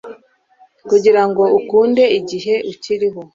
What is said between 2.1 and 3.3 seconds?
igihe akiriho